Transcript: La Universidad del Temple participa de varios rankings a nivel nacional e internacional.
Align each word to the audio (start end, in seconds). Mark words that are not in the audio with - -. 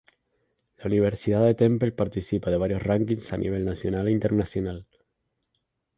La 0.79 0.85
Universidad 0.87 1.43
del 1.45 1.55
Temple 1.55 1.91
participa 1.91 2.49
de 2.49 2.57
varios 2.57 2.81
rankings 2.81 3.31
a 3.33 3.37
nivel 3.37 3.63
nacional 3.63 4.07
e 4.07 4.11
internacional. 4.11 4.87